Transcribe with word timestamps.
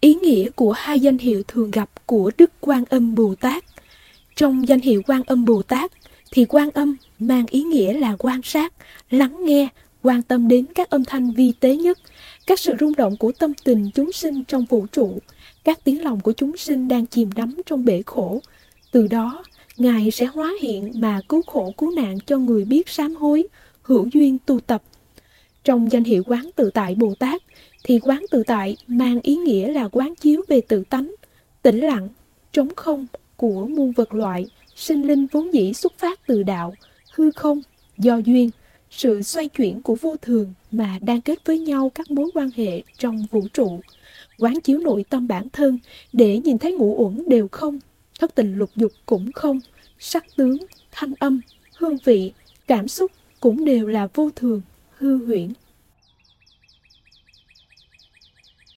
Ý 0.00 0.14
nghĩa 0.14 0.50
của 0.50 0.72
hai 0.72 1.00
danh 1.00 1.18
hiệu 1.18 1.42
thường 1.48 1.70
gặp 1.70 1.90
của 2.06 2.30
Đức 2.38 2.50
Quan 2.60 2.84
Âm 2.84 3.14
Bồ 3.14 3.34
Tát. 3.34 3.64
Trong 4.36 4.68
danh 4.68 4.80
hiệu 4.80 5.02
Quan 5.06 5.22
Âm 5.22 5.44
Bồ 5.44 5.62
Tát 5.62 5.92
thì 6.32 6.44
Quan 6.44 6.70
Âm 6.70 6.96
mang 7.18 7.46
ý 7.46 7.62
nghĩa 7.62 7.92
là 7.92 8.16
quan 8.18 8.40
sát, 8.42 8.72
lắng 9.10 9.44
nghe, 9.44 9.68
quan 10.02 10.22
tâm 10.22 10.48
đến 10.48 10.66
các 10.74 10.90
âm 10.90 11.04
thanh 11.04 11.30
vi 11.30 11.52
tế 11.60 11.76
nhất, 11.76 11.98
các 12.46 12.60
sự 12.60 12.74
rung 12.80 12.94
động 12.94 13.16
của 13.16 13.32
tâm 13.32 13.52
tình 13.64 13.90
chúng 13.94 14.12
sinh 14.12 14.44
trong 14.44 14.64
vũ 14.64 14.86
trụ, 14.92 15.18
các 15.64 15.84
tiếng 15.84 16.04
lòng 16.04 16.20
của 16.20 16.32
chúng 16.32 16.56
sinh 16.56 16.88
đang 16.88 17.06
chìm 17.06 17.30
đắm 17.36 17.54
trong 17.66 17.84
bể 17.84 18.02
khổ. 18.06 18.40
Từ 18.92 19.06
đó, 19.06 19.44
Ngài 19.76 20.10
sẽ 20.10 20.26
hóa 20.26 20.52
hiện 20.62 20.92
mà 20.94 21.20
cứu 21.28 21.42
khổ 21.46 21.72
cứu 21.78 21.90
nạn 21.90 22.18
cho 22.26 22.38
người 22.38 22.64
biết 22.64 22.88
sám 22.88 23.14
hối, 23.14 23.44
hữu 23.82 24.08
duyên 24.12 24.38
tu 24.46 24.60
tập. 24.60 24.82
Trong 25.70 25.92
danh 25.92 26.04
hiệu 26.04 26.22
quán 26.26 26.50
tự 26.56 26.70
tại 26.70 26.94
Bồ 26.94 27.14
Tát, 27.14 27.42
thì 27.84 28.00
quán 28.02 28.24
tự 28.30 28.42
tại 28.46 28.76
mang 28.86 29.20
ý 29.22 29.36
nghĩa 29.36 29.72
là 29.72 29.88
quán 29.88 30.14
chiếu 30.14 30.42
về 30.48 30.60
tự 30.60 30.84
tánh, 30.90 31.14
tĩnh 31.62 31.80
lặng, 31.80 32.08
trống 32.52 32.68
không 32.76 33.06
của 33.36 33.66
muôn 33.66 33.92
vật 33.92 34.14
loại, 34.14 34.46
sinh 34.76 35.02
linh 35.02 35.26
vốn 35.26 35.54
dĩ 35.54 35.72
xuất 35.72 35.98
phát 35.98 36.26
từ 36.26 36.42
đạo, 36.42 36.74
hư 37.14 37.30
không, 37.30 37.62
do 37.98 38.16
duyên, 38.16 38.50
sự 38.90 39.22
xoay 39.22 39.48
chuyển 39.48 39.82
của 39.82 39.94
vô 39.94 40.16
thường 40.22 40.52
mà 40.70 40.98
đang 41.00 41.20
kết 41.20 41.38
với 41.44 41.58
nhau 41.58 41.92
các 41.94 42.10
mối 42.10 42.30
quan 42.34 42.50
hệ 42.56 42.82
trong 42.98 43.26
vũ 43.30 43.42
trụ. 43.52 43.80
Quán 44.38 44.60
chiếu 44.60 44.78
nội 44.78 45.04
tâm 45.10 45.28
bản 45.28 45.48
thân 45.52 45.78
để 46.12 46.38
nhìn 46.38 46.58
thấy 46.58 46.72
ngũ 46.72 47.04
uẩn 47.04 47.28
đều 47.28 47.48
không, 47.48 47.78
thất 48.20 48.34
tình 48.34 48.58
lục 48.58 48.70
dục 48.76 48.92
cũng 49.06 49.32
không, 49.32 49.60
sắc 49.98 50.24
tướng, 50.36 50.56
thanh 50.92 51.12
âm, 51.18 51.40
hương 51.76 51.96
vị, 52.04 52.32
cảm 52.66 52.88
xúc 52.88 53.10
cũng 53.40 53.64
đều 53.64 53.86
là 53.86 54.08
vô 54.14 54.30
thường, 54.36 54.62
hư 55.00 55.26
huyễn. 55.26 55.52